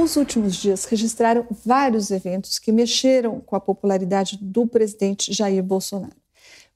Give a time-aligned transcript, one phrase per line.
[0.00, 6.16] Os últimos dias registraram vários eventos que mexeram com a popularidade do presidente Jair Bolsonaro.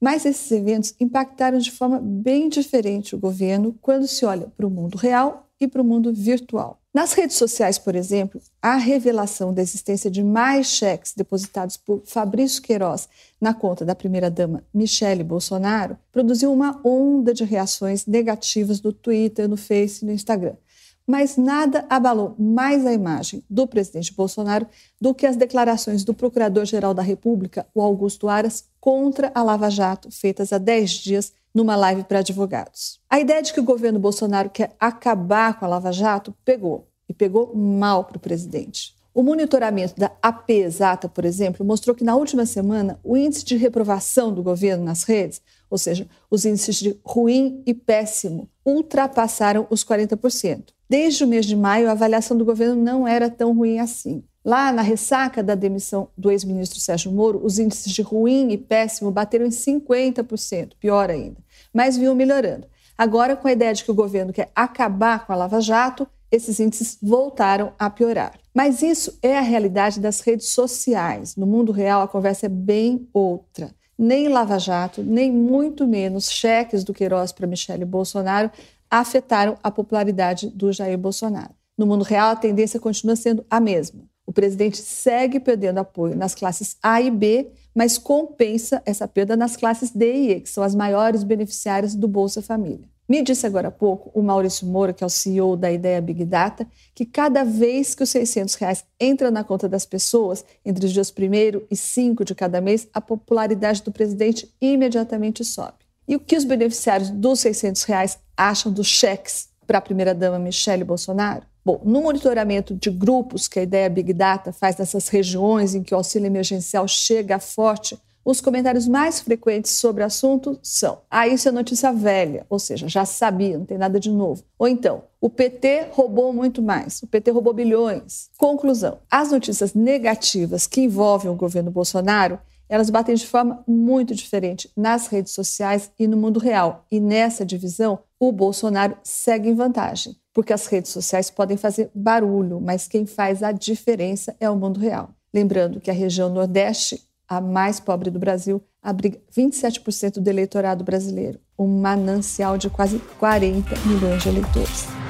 [0.00, 4.70] Mas esses eventos impactaram de forma bem diferente o governo quando se olha para o
[4.70, 6.80] mundo real e para o mundo virtual.
[6.92, 12.60] Nas redes sociais, por exemplo, a revelação da existência de mais cheques depositados por Fabrício
[12.60, 13.08] Queiroz
[13.40, 19.56] na conta da primeira-dama Michele Bolsonaro produziu uma onda de reações negativas no Twitter, no
[19.56, 20.56] Face e no Instagram.
[21.06, 24.66] Mas nada abalou mais a imagem do presidente Bolsonaro
[25.00, 30.10] do que as declarações do Procurador-Geral da República, o Augusto Aras, contra a Lava Jato,
[30.10, 33.00] feitas há 10 dias numa live para advogados.
[33.10, 37.12] A ideia de que o governo Bolsonaro quer acabar com a Lava Jato pegou, e
[37.12, 38.94] pegou mal para o presidente.
[39.14, 43.56] O monitoramento da AP Exata, por exemplo, mostrou que na última semana o índice de
[43.56, 49.84] reprovação do governo nas redes, ou seja, os índices de ruim e péssimo, ultrapassaram os
[49.84, 50.68] 40%.
[50.88, 54.24] Desde o mês de maio, a avaliação do governo não era tão ruim assim.
[54.42, 59.10] Lá na ressaca da demissão do ex-ministro Sérgio Moro, os índices de ruim e péssimo
[59.10, 61.36] bateram em 50%, pior ainda,
[61.72, 62.66] mas vinham melhorando.
[62.96, 66.58] Agora, com a ideia de que o governo quer acabar com a Lava Jato, esses
[66.58, 68.40] índices voltaram a piorar.
[68.54, 71.36] Mas isso é a realidade das redes sociais.
[71.36, 73.70] No mundo real, a conversa é bem outra.
[73.98, 78.50] Nem Lava Jato, nem muito menos cheques do Queiroz para Michele Bolsonaro
[78.90, 81.54] afetaram a popularidade do Jair Bolsonaro.
[81.78, 84.02] No mundo real, a tendência continua sendo a mesma.
[84.26, 89.56] O presidente segue perdendo apoio nas classes A e B, mas compensa essa perda nas
[89.56, 92.88] classes D e E, que são as maiores beneficiárias do Bolsa Família.
[93.12, 96.24] Me disse agora há pouco o Maurício Moura, que é o CEO da Ideia Big
[96.24, 100.92] Data, que cada vez que os 600 reais entram na conta das pessoas, entre os
[100.94, 105.74] dias 1 e 5 de cada mês, a popularidade do presidente imediatamente sobe.
[106.08, 110.82] E o que os beneficiários dos 600 reais acham dos cheques para a primeira-dama Michele
[110.82, 111.42] Bolsonaro?
[111.62, 115.92] Bom, no monitoramento de grupos que a ideia Big Data faz nessas regiões em que
[115.92, 117.94] o auxílio emergencial chega forte,
[118.24, 122.88] os comentários mais frequentes sobre o assunto são: ah, isso é notícia velha, ou seja,
[122.88, 124.44] já sabia, não tem nada de novo.
[124.58, 128.30] Ou então, o PT roubou muito mais, o PT roubou bilhões.
[128.36, 132.38] Conclusão: as notícias negativas que envolvem o governo Bolsonaro
[132.72, 136.86] elas batem de forma muito diferente nas redes sociais e no mundo real.
[136.90, 142.62] E nessa divisão, o Bolsonaro segue em vantagem, porque as redes sociais podem fazer barulho,
[142.62, 145.10] mas quem faz a diferença é o mundo real.
[145.34, 147.02] Lembrando que a região Nordeste,
[147.36, 153.74] a mais pobre do Brasil, abriga 27% do eleitorado brasileiro, um manancial de quase 40
[153.86, 155.01] milhões de eleitores.